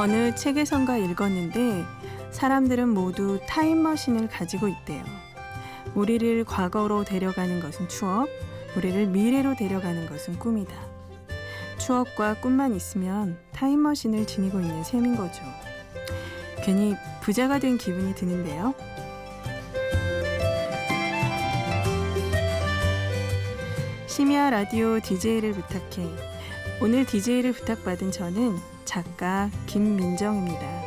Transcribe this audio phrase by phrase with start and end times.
[0.00, 1.84] 어느 책에선가 읽었는데
[2.30, 5.04] 사람들은 모두 타임머신을 가지고 있대요.
[5.94, 8.26] 우리를 과거로 데려가는 것은 추억,
[8.78, 10.72] 우리를 미래로 데려가는 것은 꿈이다.
[11.76, 15.42] 추억과 꿈만 있으면 타임머신을 지니고 있는 셈인 거죠.
[16.64, 18.72] 괜히 부자가 된 기분이 드는데요.
[24.06, 26.29] 심야 라디오 DJ를 부탁해.
[26.82, 30.79] 오늘 DJ를 부탁받은 저는 작가 김민정입니다.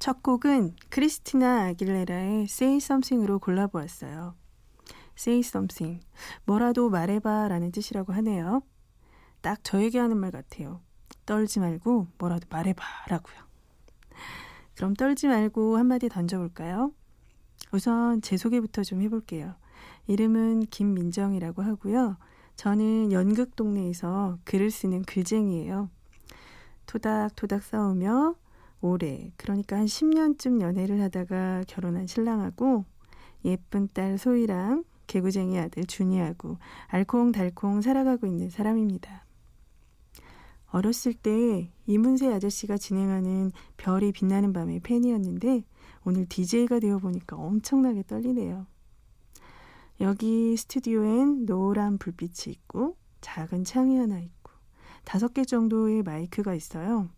[0.00, 4.34] 첫 곡은 크리스티나 아길레라의 Say Something으로 골라보았어요.
[5.14, 6.02] Say Something.
[6.46, 8.62] 뭐라도 말해봐 라는 뜻이라고 하네요.
[9.42, 10.80] 딱 저에게 하는 말 같아요.
[11.26, 13.36] 떨지 말고 뭐라도 말해봐 라고요.
[14.74, 16.94] 그럼 떨지 말고 한마디 던져볼까요?
[17.70, 19.54] 우선 제 소개부터 좀 해볼게요.
[20.06, 22.16] 이름은 김민정이라고 하고요.
[22.56, 25.90] 저는 연극 동네에서 글을 쓰는 글쟁이에요.
[26.86, 28.34] 토닥토닥 싸우며
[28.80, 32.84] 올해 그러니까 한 10년쯤 연애를 하다가 결혼한 신랑하고
[33.44, 39.24] 예쁜 딸 소희랑 개구쟁이 아들 준이하고 알콩달콩 살아가고 있는 사람입니다.
[40.70, 45.64] 어렸을 때 이문세 아저씨가 진행하는 별이 빛나는 밤의 팬이었는데
[46.04, 48.66] 오늘 DJ가 되어 보니까 엄청나게 떨리네요.
[50.00, 54.52] 여기 스튜디오엔 노란 불빛이 있고 작은 창이 하나 있고
[55.04, 57.10] 다섯 개 정도의 마이크가 있어요.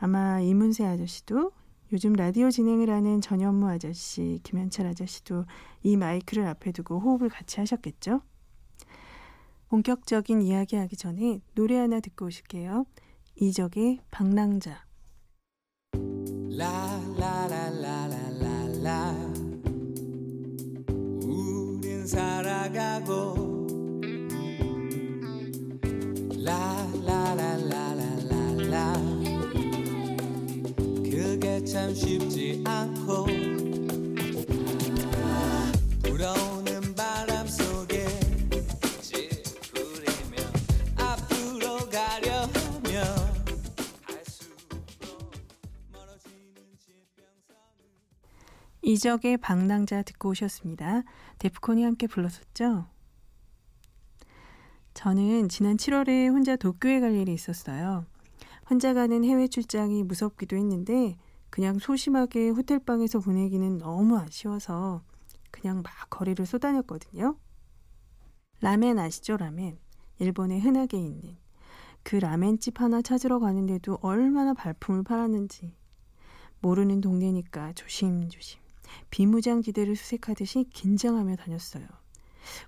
[0.00, 1.52] 아마 이문세 아저씨도
[1.92, 5.44] 요즘 라디오 진행을 하는 전현무 아저씨, 김현철 아저씨도
[5.82, 8.20] 이 마이크를 앞에 두고 호흡을 같이 하셨겠죠?
[9.68, 12.84] 본격적인 이야기 하기 전에 노래 하나 듣고 오실게요.
[13.36, 14.84] 이적의 방랑자.
[16.50, 16.87] 라
[31.88, 33.24] 참 쉽지 않고
[36.02, 38.06] 불어오는 바람 속에
[39.00, 40.36] 찌푸리며
[40.96, 43.04] 앞으로 가려 하며
[48.82, 51.04] 이적의 방랑자 듣고 오셨습니다.
[51.38, 52.86] 데프콘이 함께 불렀었죠?
[54.92, 58.04] 저는 지난 7월에 혼자 도쿄에 갈 일이 있었어요.
[58.68, 61.16] 혼자 가는 해외 출장이 무섭기도 했는데
[61.50, 65.02] 그냥 소심하게 호텔방에서 보내기는 너무 아쉬워서
[65.50, 67.36] 그냥 막 거리를 쏘다녔거든요.
[68.60, 69.78] 라멘 아시죠, 라멘?
[70.18, 71.36] 일본에 흔하게 있는
[72.02, 75.74] 그 라멘집 하나 찾으러 가는데도 얼마나 발품을 팔았는지
[76.60, 78.60] 모르는 동네니까 조심조심
[79.10, 81.86] 비무장지대를 수색하듯이 긴장하며 다녔어요.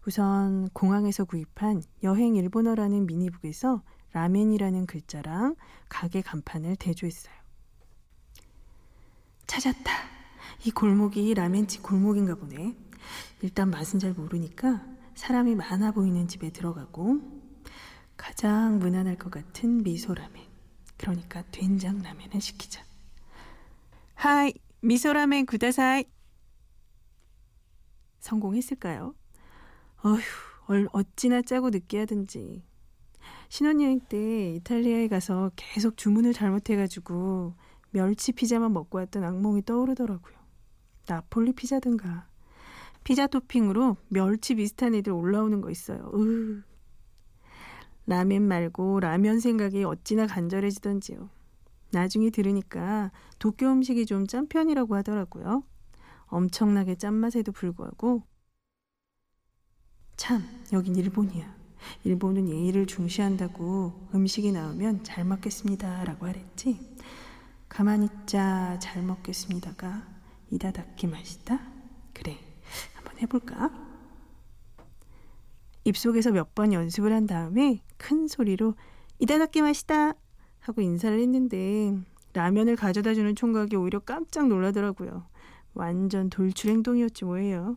[0.07, 3.83] 우선 공항에서 구입한 여행 일본어라는 미니북에서
[4.13, 5.57] 라멘이라는 글자랑
[5.89, 7.40] 가게 간판을 대조했어요.
[9.51, 9.91] 찾았다.
[10.65, 12.77] 이 골목이 라멘집 골목인가 보네.
[13.43, 17.19] 일단 맛은 잘 모르니까 사람이 많아 보이는 집에 들어가고
[18.17, 20.47] 가장 무난할 것 같은 미소라멘.
[20.97, 22.85] 그러니까 된장 라멘을 시키자.
[24.15, 24.53] はい、味噌
[24.83, 26.05] ラーメンください.
[28.21, 29.17] 성공했을까요?
[30.05, 32.63] 어휴, 어찌나 짜고 느끼하든지.
[33.49, 37.57] 신혼여행 때 이탈리아에 가서 계속 주문을 잘못해가지고
[37.91, 40.35] 멸치 피자만 먹고 왔던 악몽이 떠오르더라고요.
[41.07, 42.29] 나폴리 피자든가.
[43.03, 46.11] 피자 토핑으로 멸치 비슷한 애들 올라오는 거 있어요.
[46.15, 46.63] 으.
[48.07, 51.29] 라면 말고 라면 생각이 어찌나 간절해지던지요.
[51.93, 55.65] 나중에 들으니까 도쿄 음식이 좀 짠 편이라고 하더라고요.
[56.27, 58.23] 엄청나게 짠맛에도 불구하고
[60.17, 60.43] 참
[60.73, 61.57] 여긴 일본이야.
[62.05, 66.79] 일본은 예의를 중시한다고 음식이 나오면 잘 먹겠습니다 라고 하랬지.
[67.71, 70.07] 가만히 있자 잘 먹겠습니다가
[70.51, 71.61] 이다닥기 맛있다?
[72.13, 72.37] 그래
[72.95, 73.71] 한번 해볼까?
[75.85, 78.75] 입속에서 몇 번 연습을 한 다음에 큰 소리로
[79.19, 80.15] 이다닥기 맛있다
[80.59, 81.97] 하고 인사를 했는데
[82.35, 85.27] 라면을 가져다 주는 총각이 오히려 깜짝 놀라더라고요.
[85.73, 87.77] 완전 돌출 행동이었지 뭐예요.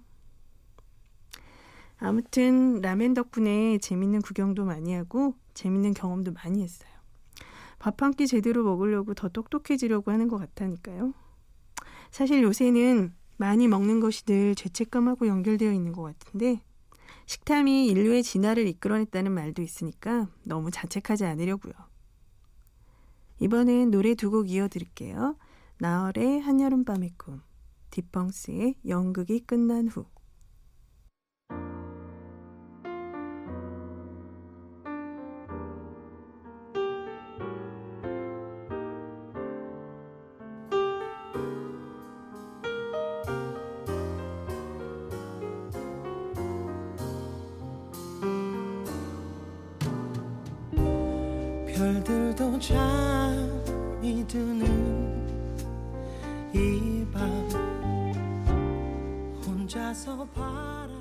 [1.98, 6.93] 아무튼 라멘 덕분에 재밌는 구경도 많이 하고 재밌는 경험도 많이 했어요.
[7.84, 11.14] 밥 한 끼 제대로 먹으려고 더 똑똑해지려고 하는 것 같다니까요.
[12.12, 16.62] 사실 요새는 많이 먹는 것이 늘 죄책감하고 연결되어 있는 것 같은데
[17.26, 21.74] 식탐이 인류의 진화를 이끌어냈다는 말도 있으니까 너무 자책하지 않으려고요.
[23.40, 25.36] 이번엔 노래 두 곡 이어드릴게요.
[25.80, 27.42] 나얼의 한여름밤의 꿈,
[27.90, 30.06] 디펑스의 연극이 끝난 후.
[52.04, 55.24] 별들도 잠이 드는
[56.54, 57.24] 이 밤.
[59.46, 60.94] 혼자서 바다.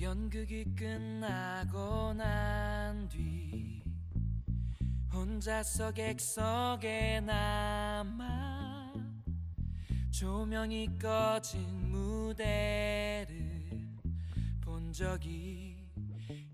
[0.00, 3.82] 연극이 끝나고 난 뒤
[5.12, 8.92] 혼자서 객석에 남아
[10.10, 11.60] 조명이 꺼진
[11.90, 13.25] 무대를 본
[14.96, 15.76] 적이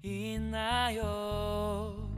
[0.02, 2.11] 있나요?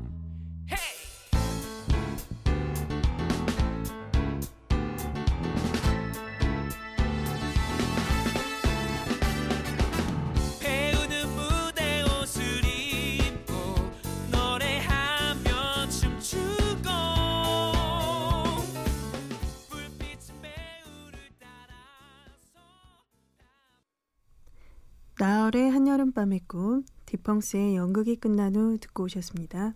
[25.94, 29.74] 한여름밤의 꿈, 디펑스의 연극이 끝난 후 듣고 오셨습니다.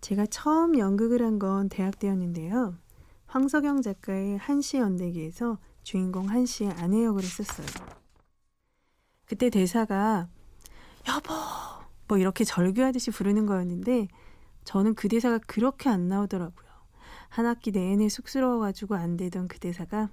[0.00, 2.76] 제가 처음 연극을 한 건 대학 때였는데요.
[3.26, 7.66] 황석영 작가의 한시 연대기에서 주인공 한시의 아내 역을 했었어요.
[9.26, 10.28] 그때 대사가
[11.08, 11.32] 여보
[12.08, 14.08] 뭐 이렇게 절규하듯이 부르는 거였는데
[14.64, 16.68] 저는 그 대사가 그렇게 안 나오더라고요.
[17.28, 20.10] 한 학기 내내 쑥스러워가지고 안 되던 그 대사가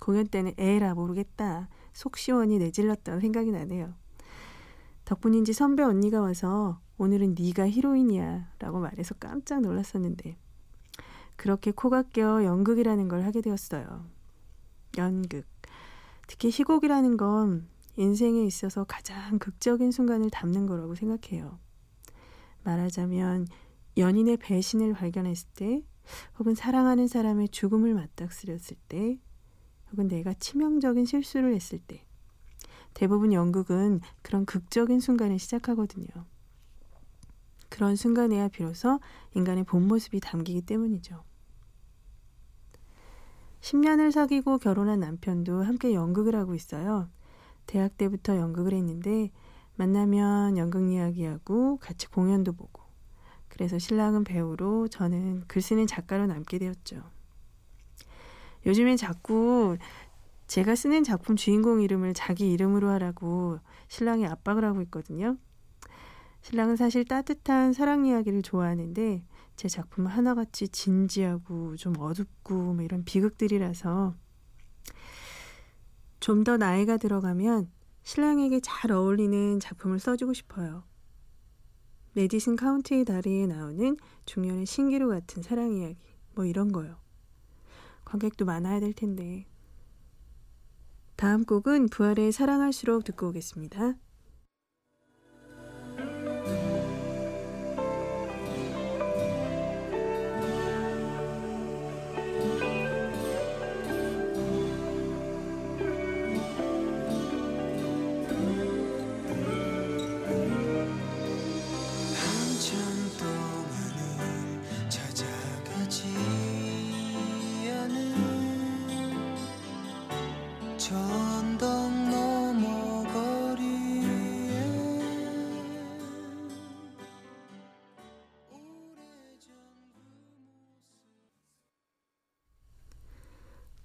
[0.00, 3.94] 공연 때는 에라 모르겠다 속 시원히 내질렀던 생각이 나네요.
[5.04, 10.36] 덕분인지 선배 언니가 와서 오늘은 네가 히로인이야 라고 말해서 깜짝 놀랐었는데
[11.36, 14.06] 그렇게 코가 껴 연극이라는 걸 하게 되었어요.
[14.98, 15.46] 연극.
[16.28, 17.66] 특히 희곡이라는 건
[17.96, 21.58] 인생에 있어서 가장 극적인 순간을 담는 거라고 생각해요.
[22.64, 23.46] 말하자면
[23.96, 25.82] 연인의 배신을 발견했을 때
[26.38, 29.18] 혹은 사랑하는 사람의 죽음을 맞닥뜨렸을 때
[29.92, 32.04] 혹은 내가 치명적인 실수를 했을 때
[32.94, 36.06] 대부분 연극은 그런 극적인 순간을 시작하거든요.
[37.68, 39.00] 그런 순간에야 비로소
[39.34, 41.22] 인간의 본 모습이 담기기 때문이죠.
[43.60, 47.08] 10년을 사귀고 결혼한 남편도 함께 연극을 하고 있어요.
[47.66, 49.30] 대학 때부터 연극을 했는데
[49.76, 52.82] 만나면 연극 이야기하고 같이 공연도 보고
[53.48, 57.02] 그래서 신랑은 배우로 저는 글 쓰는 작가로 남게 되었죠.
[58.66, 59.76] 요즘엔 자꾸
[60.46, 65.36] 제가 쓰는 작품 주인공 이름을 자기 이름으로 하라고 신랑이 압박을 하고 있거든요.
[66.42, 69.24] 신랑은 사실 따뜻한 사랑 이야기를 좋아하는데
[69.56, 74.14] 제 작품은 하나같이 진지하고 좀 어둡고 뭐 이런 비극들이라서
[76.20, 77.70] 좀 더 나이가 들어가면
[78.02, 80.84] 신랑에게 잘 어울리는 작품을 써주고 싶어요.
[82.14, 85.96] 메디슨 카운티의 다리에 나오는 중년의 신기루 같은 사랑 이야기
[86.34, 86.96] 뭐 이런 거요.
[88.10, 89.46] 관객도 많아야 될 텐데.
[91.14, 93.94] 다음 곡은 부활의 사랑할수록 듣고 오겠습니다.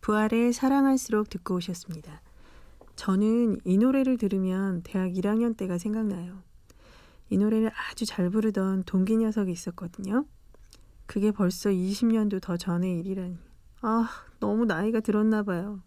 [0.05, 2.21] 부활의 사랑할수록 듣고 오셨습니다.
[2.95, 6.43] 저는 이 노래를 들으면 대학 1학년 때가 생각나요.
[7.31, 10.27] 이 노래를 아주 잘 부르던 동기 녀석이 있었거든요.
[11.07, 13.35] 그게 벌써 20년도 더 전의 일이라니.
[13.81, 14.07] 아,
[14.39, 15.81] 너무 나이가 들었나 봐요.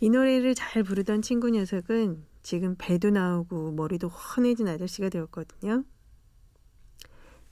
[0.00, 5.82] 이 노래를 잘 부르던 친구 녀석은 지금 배도 나오고 머리도 훤해진 아저씨가 되었거든요.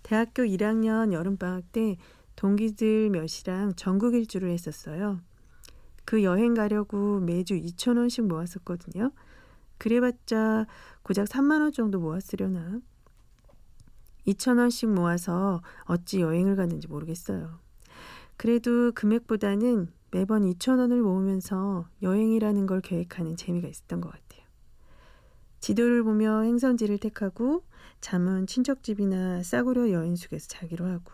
[0.02, 1.96] 대학교 1학년 여름방학 때
[2.34, 5.22] 동기들 몇이랑 전국 일주를 했었어요.
[6.06, 9.10] 그 여행 가려고 매주 2천 원씩 모았었거든요.
[9.76, 10.66] 그래봤자
[11.02, 12.80] 고작 3만 원 정도 모았으려나.
[14.26, 17.58] 2천 원씩 모아서 어찌 여행을 갔는지 모르겠어요.
[18.36, 24.46] 그래도 금액보다는 매번 2천 원을 모으면서 여행이라는 걸 계획하는 재미가 있었던 것 같아요.
[25.60, 27.64] 지도를 보며 행선지를 택하고
[28.00, 31.12] 잠은 친척집이나 싸구려 여인숙에서 자기로 하고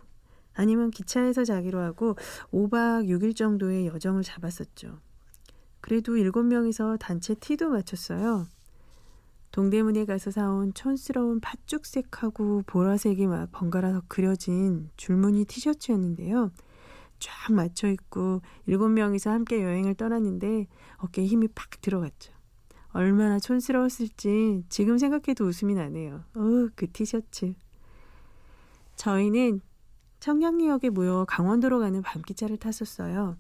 [0.55, 2.17] 아니면 기차에서 자기로 하고
[2.53, 4.99] 5박 6일 정도의 여정을 잡았었죠.
[5.81, 8.47] 그래도 7명이서 단체 티도 맞췄어요.
[9.51, 16.53] 동대문에 가서 사온 촌스러운 팥죽색하고 보라색이 막 번갈아서 그려진 줄무늬 티셔츠였는데요.
[17.19, 20.67] 쫙 맞춰 입고 일곱 명이서 함께 여행을 떠났는데
[20.97, 22.33] 어깨에 힘이 팍 들어갔죠.
[22.93, 26.25] 얼마나 촌스러웠을지 지금 생각해도 웃음이 나네요.
[26.35, 27.55] 어, 그 티셔츠.
[28.97, 29.61] 저희는
[30.23, 33.37] 청량리역에 모여 강원도로 가는 밤기차를 탔었어요.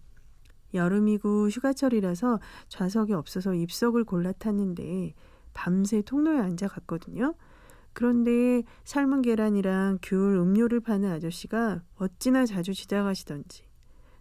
[0.74, 5.14] 여름이고 휴가철이라서 좌석이 없어서 입석을 골라 탔는데
[5.54, 7.36] 밤새 통로에 앉아 갔거든요.
[7.92, 13.64] 그런데 삶은 계란이랑 귤 음료를 파는 아저씨가 어찌나 자주 지나가시던지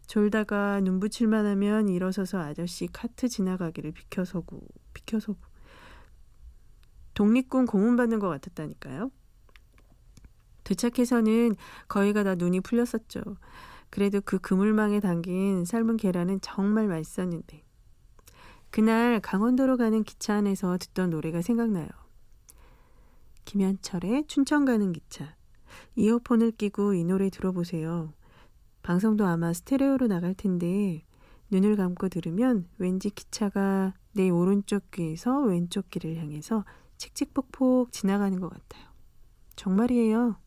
[0.05, 4.61] 졸다가 눈 붙일만 하면 일어서서 아저씨 카트 지나가기를 비켜서고
[4.93, 5.39] 비켜서고
[7.15, 9.09] 독립군 고문 받는 것 같았다니까요.
[10.71, 11.55] 도착해서는
[11.89, 13.21] 거의가 다 눈이 풀렸었죠.
[13.89, 17.63] 그래도 그 그물망에 담긴 삶은 계란은 정말 맛있었는데
[18.69, 21.89] 그날 강원도로 가는 기차 안에서 듣던 노래가 생각나요.
[23.43, 25.35] 김현철의 춘천 가는 기차.
[25.95, 28.13] 이어폰을 끼고 이 노래 들어보세요.
[28.81, 31.03] 방송도 아마 스테레오로 나갈 텐데
[31.49, 36.63] 눈을 감고 들으면 왠지 기차가 내 오른쪽 귀에서 왼쪽 귀를 향해서
[36.97, 38.89] 칙칙폭폭 지나가는 것 같아요.
[39.57, 40.37] 정말이에요.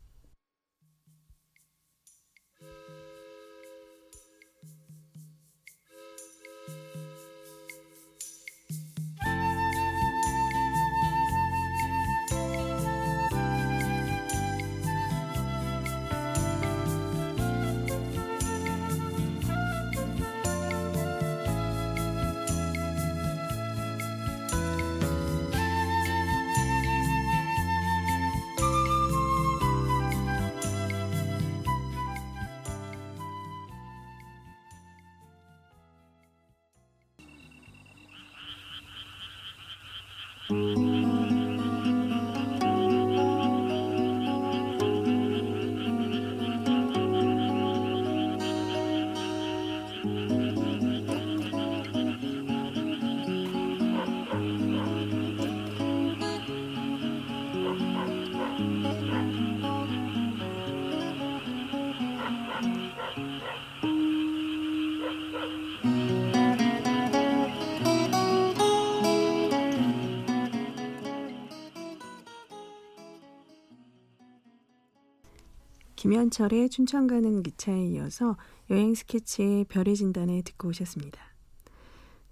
[76.15, 78.37] 김현철의 춘천 가는 기차에 이어서
[78.71, 81.21] 여행 스케치의 별의 진단에 듣고 오셨습니다.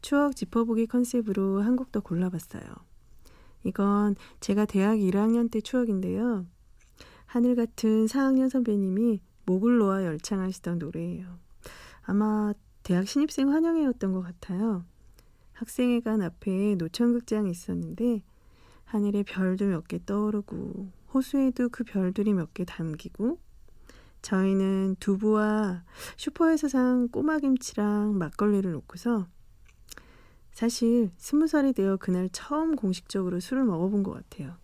[0.02, 2.62] 추억 짚어보기 컨셉으로 한 곡 더 골라봤어요.
[3.64, 6.46] 이건 제가 대학 1학년 때 추억인데요.
[7.26, 11.40] 하늘 같은 4학년 선배님이 목을 놓아 열창하시던 노래예요.
[12.02, 12.52] 아마
[12.84, 14.84] 대학 신입생 환영회였던 것 같아요.
[15.54, 18.22] 학생회관 앞에 노천극장이 있었는데
[18.84, 23.40] 하늘에 별도 몇 개 떠오르고 호수에도 그 별들이 몇 개 담기고
[24.22, 25.84] 저희는 두부와
[26.16, 29.26] 슈퍼에서 산 꼬마김치랑 막걸리를 놓고서
[30.52, 34.56] 사실 스무 살이 되어 그날 처음 공식적으로 술을 먹어본 것 같아요.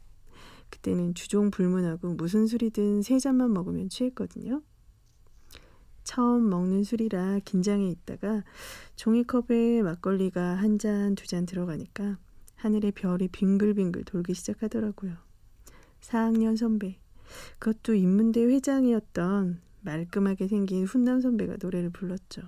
[0.70, 4.62] 그때는 주종 불문하고 무슨 술이든 세 잔만 먹으면 취했거든요.
[6.04, 8.44] 처음 먹는 술이라 긴장해 있다가
[8.96, 12.18] 종이컵에 막걸리가 한 잔, 두 잔 들어가니까
[12.56, 15.16] 하늘에 별이 빙글빙글 돌기 시작하더라고요.
[16.00, 16.98] 4학년 선배.
[17.58, 22.42] 그것도 인문대 회장이었던 말끔하게 생긴 훈남 선배가 노래를 불렀죠.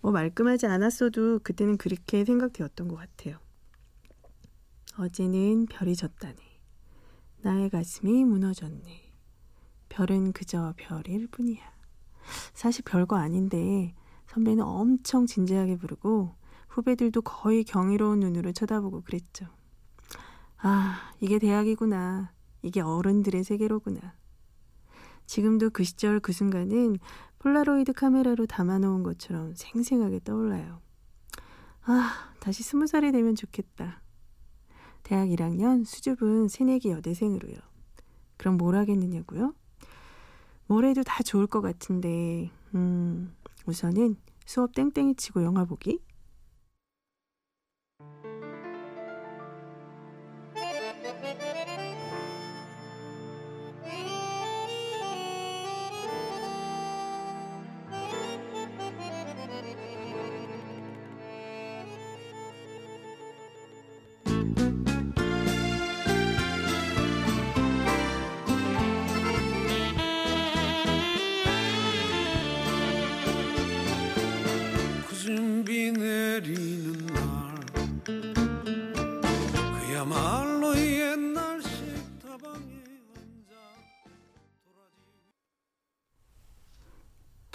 [0.00, 3.38] 뭐 말끔하지 않았어도 그때는 그렇게 생각되었던 것 같아요.
[4.98, 6.36] 어제는 별이 졌다네.
[7.42, 9.12] 나의 가슴이 무너졌네.
[9.88, 11.60] 별은 그저 별일 뿐이야.
[12.54, 13.94] 사실 별거 아닌데
[14.28, 16.34] 선배는 엄청 진지하게 부르고
[16.68, 19.46] 후배들도 거의 경이로운 눈으로 쳐다보고 그랬죠.
[20.58, 22.32] 아, 이게 대학이구나.
[22.62, 24.14] 이게 어른들의 세계로구나.
[25.26, 26.98] 지금도 그 시절 그 순간은
[27.38, 30.80] 폴라로이드 카메라로 담아놓은 것처럼 생생하게 떠올라요.
[31.84, 34.02] 아, 다시 스무 살이 되면 좋겠다.
[35.02, 37.56] 대학 1학년 수줍은 새내기 여대생으로요.
[38.36, 39.54] 그럼 뭘 하겠느냐고요?
[40.66, 43.34] 뭘 해도 다 좋을 것 같은데, 음,
[43.66, 44.16] 우선은
[44.46, 46.00] 수업 땡땡이 치고 영화 보기?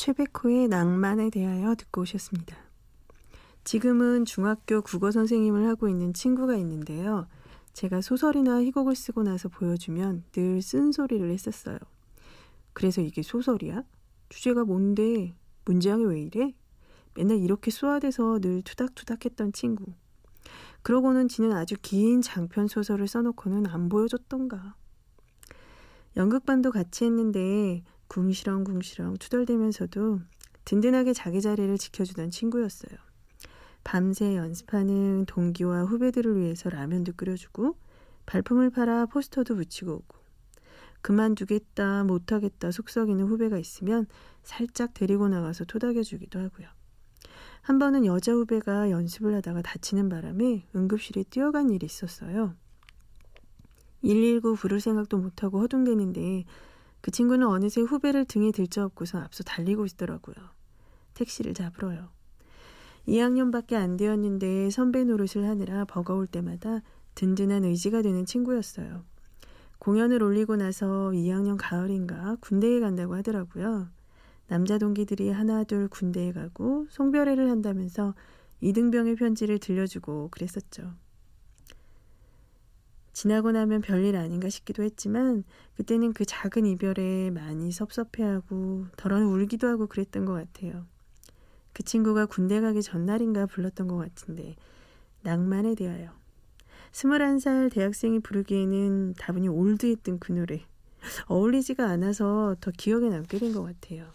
[0.07, 2.55] 최백호의 낭만에 대하여 듣고 오셨습니다.
[3.65, 7.27] 지금은 중학교 국어 선생님을 하고 있는 친구가 있는데요.
[7.73, 11.77] 제가 소설이나 희곡을 쓰고 나서 보여주면 늘 쓴소리를 했었어요.
[12.71, 13.83] 그래서 이게 소설이야?
[14.29, 15.35] 주제가 뭔데?
[15.65, 16.55] 문장이 왜 이래?
[17.13, 19.91] 맨날 이렇게 쏘아대서 늘 투닥투닥 했던 친구.
[20.83, 24.73] 그러고는 지는 아주 긴 장편 소설을 써놓고는 안 보여줬던가.
[26.15, 30.21] 연극반도 같이 했는데 궁시렁궁시렁 투덜대면서도
[30.65, 32.97] 든든하게 자기 자리를 지켜주던 친구였어요.
[33.83, 37.77] 밤새 연습하는 동기와 후배들을 위해서 라면도 끓여주고
[38.25, 40.17] 발품을 팔아 포스터도 붙이고 오고
[41.01, 44.07] 그만두겠다 못하겠다 속썩이는 후배가 있으면
[44.43, 46.67] 살짝 데리고 나가서 토닥여주기도 하고요.
[47.61, 52.55] 한 번은 여자 후배가 연습을 하다가 다치는 바람에 응급실에 뛰어간 일이 있었어요.
[54.01, 56.45] 119 부를 생각도 못하고 허둥대는데
[57.01, 60.36] 그 친구는 어느새 후배를 등에 들쳐업고서 앞서 달리고 있더라고요.
[61.13, 62.10] 택시를 잡으러요.
[63.08, 66.81] 2학년밖에 안 되었는데 선배 노릇을 하느라 버거울 때마다
[67.16, 69.03] 든든한 의지가 되는 친구였어요.
[69.79, 73.90] 공연을 올리고 나서 2학년 가을인가 군대에 간다고 하더라고요.
[74.48, 78.14] 남자 동기들이 하나둘 군대에 가고 송별회를 한다면서
[78.62, 80.94] 이등병의 편지를 들려주고 그랬었죠.
[83.18, 85.44] 지나고 나면 별일 아닌가 싶기도 했지만
[85.75, 90.86] 그때는 그 작은 이별에 많이 섭섭해하고 덜어는 울기도 하고 그랬던 것 같아요.
[91.74, 94.56] 그 친구가 군대 가기 전날인가 불렀던 것 같은데
[95.24, 96.12] 낭만에 대하여
[96.92, 100.62] 스물한 살 대학생이 부르기에는 다분히 올드했던 그 노래
[101.25, 104.12] 어울리지가 않아서 더 기억에 남게 된 것 같아요.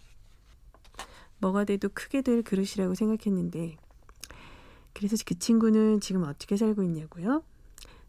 [1.40, 3.78] 뭐가 돼도 크게 될 그릇이라고 생각했는데
[4.92, 7.42] 그래서 그 친구는 지금 어떻게 살고 있냐고요?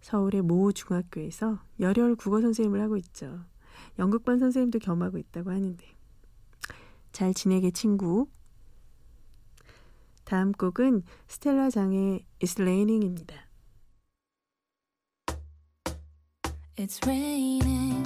[0.04, 3.40] 서울의 모 중학교에서 열혈 국어 선생님을 하고 있죠.
[3.98, 5.86] 연극반 선생님도 겸하고 있다고 하는데
[7.14, 8.28] 잘 지내게 친구.
[10.26, 13.36] 다음 곡은 스텔라 장의 It's Raining입니다.
[16.76, 18.04] It's raining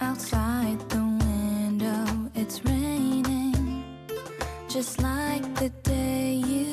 [0.00, 2.30] outside the window.
[2.34, 3.84] It's raining
[4.68, 6.71] just like the day you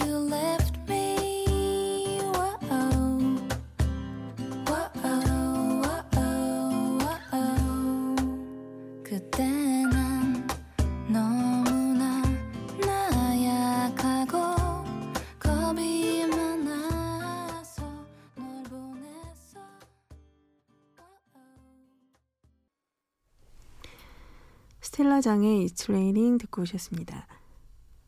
[25.38, 27.28] It's Raining 듣고 오셨습니다.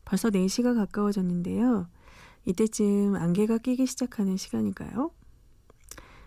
[0.04, 1.86] 벌써 4시가 가까워졌는데요.
[2.44, 5.12] 이때쯤 안개가 끼기 시작하는 시간인가요?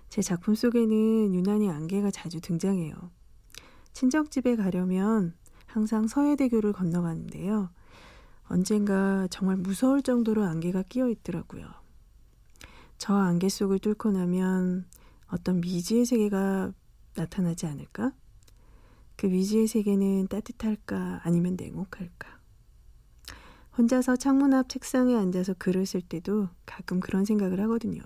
[0.10, 2.96] 제 작품 속에는 유난히 안개가 자주 등장해요.
[3.94, 5.34] 친정집에 가려면
[5.66, 7.70] 항상 서해대교를 건너가는데요.
[8.48, 11.68] 언젠가 정말 무서울 정도로 안개가 끼어 있더라고요.
[12.98, 14.86] 저 안개 속을 뚫고 나면
[15.28, 16.72] 어떤 미지의 세계가
[17.16, 18.14] 나타나지 않을까?
[19.16, 22.40] 그 미지의 세계는 따뜻할까 아니면 냉혹할까?
[23.78, 28.02] 혼자서 창문 앞 책상에 앉아서 글을 쓸 때도 가끔 그런 생각을 하거든요.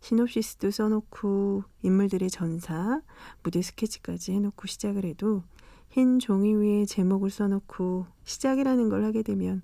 [0.00, 3.00] 시놉시스도 써놓고 인물들의 전사,
[3.42, 5.42] 무대 스케치까지 해놓고 시작을 해도
[5.90, 9.62] 흰 종이 위에 제목을 써놓고 시작이라는 걸 하게 되면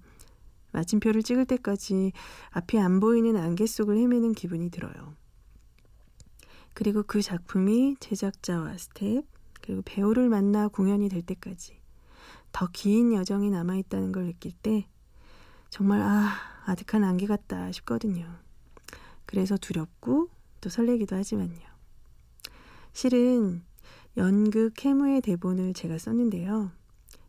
[0.72, 2.12] 마침표를 찍을 때까지
[2.50, 5.14] 앞이 안 보이는 안개 속을 헤매는 기분이 들어요.
[6.72, 9.24] 그리고 그 작품이 제작자와 스텝,
[9.62, 11.80] 그리고 배우를 만나 공연이 될 때까지
[12.52, 14.86] 더 긴 여정이 남아있다는 걸 느낄 때
[15.70, 16.28] 정말 아,
[16.66, 18.26] 아득한 안개 같다 싶거든요.
[19.24, 20.28] 그래서 두렵고
[20.60, 21.60] 또 설레기도 하지만요.
[22.92, 23.62] 실은
[24.18, 26.70] 연극 해무의 대본을 제가 썼는데요.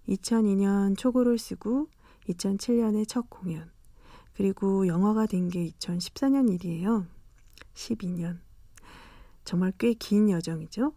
[0.09, 1.87] 2002년 초고를 쓰고
[2.27, 3.71] 2007년에 첫 공연,
[4.33, 7.05] 그리고 영화가 된 게 2014년 일이에요.
[7.75, 8.39] 12년.
[9.45, 10.93] 정말 꽤 긴 여정이죠.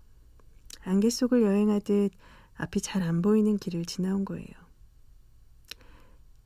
[0.87, 2.12] 안개 속을 여행하듯
[2.55, 4.46] 앞이 잘 안 보이는 길을 지나온 거예요.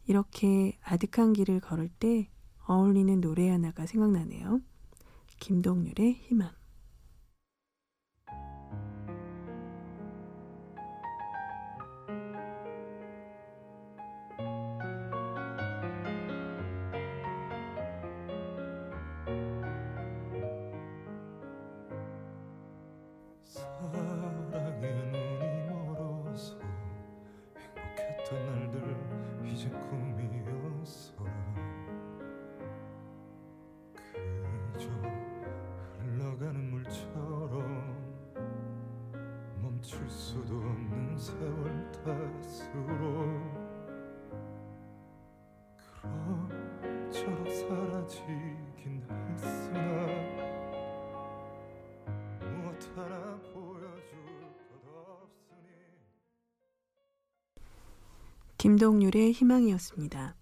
[0.07, 2.29] 이렇게 아득한 길을 걸을 때
[2.67, 4.61] 어울리는 노래 하나가 생각나네요.
[5.39, 6.51] 김동률의 희망.
[58.61, 60.35] 김동률의 희망이었습니다.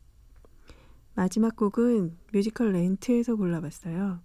[1.15, 4.19] 마지막 곡은 뮤지컬 렌트에서 골라봤어요.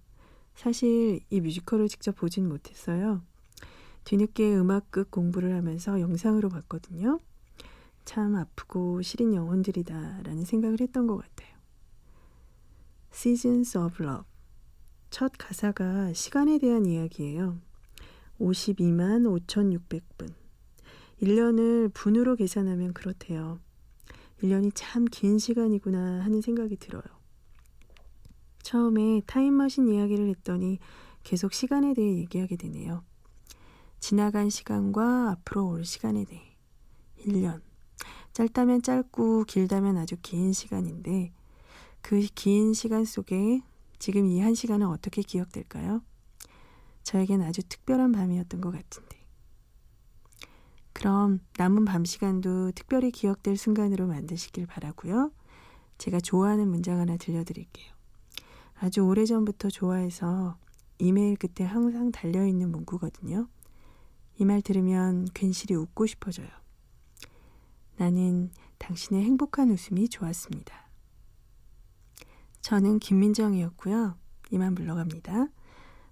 [0.56, 3.22] 사실 이 뮤지컬을 직접 보진 못했어요.
[4.04, 7.20] 뒤늦게 음악극 공부를 하면서 영상으로 봤거든요.
[8.04, 11.56] 참 아프고 시린 영혼들이다라는 생각을 했던 것 같아요.
[13.12, 14.26] Seasons of Love.
[15.12, 17.60] 첫 가사가 시간에 대한 이야기예요.
[18.40, 20.34] 52만 5,600분.
[21.22, 23.60] 1년을 분으로 계산하면 그렇대요.
[24.44, 27.04] 1년이 참 긴 시간이구나 하는 생각이 들어요.
[28.62, 30.80] 처음에 타임머신 이야기를 했더니
[31.24, 33.04] 계속 시간에 대해 얘기하게 되네요.
[34.00, 36.42] 지나간 시간과 앞으로 올 시간에 대해.
[37.20, 37.62] 1년.
[38.34, 41.32] 짧다면 짧고 길다면 아주 긴 시간인데
[42.02, 43.62] 그 긴 시간 속에
[44.00, 46.02] 지금 이 한 시간은 어떻게 기억될까요?
[47.04, 49.23] 저에겐 아주 특별한 밤이었던 것 같은데.
[50.94, 55.32] 그럼 남은 밤 시간도 특별히 기억될 순간으로 만드시길 바라고요.
[55.98, 57.92] 제가 좋아하는 문장 하나 들려드릴게요.
[58.76, 60.58] 아주 오래전부터 좋아해서
[61.00, 63.48] 이메일 끝에 항상 달려있는 문구거든요.
[64.40, 66.48] 이 말 들으면 괜시리 웃고 싶어져요.
[67.98, 70.90] 나는 당신의 행복한 웃음이 좋았습니다.
[72.62, 74.18] 저는 김민정이었고요.
[74.52, 75.48] 이만 물러갑니다.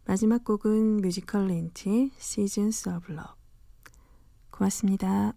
[0.05, 3.40] 마지막 곡은 뮤지컬 렌트의 Seasons of Love.
[4.61, 5.33] 고맙습니다.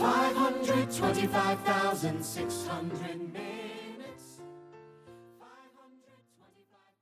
[0.00, 3.19] Five hundred twenty-five thousand six hundred million.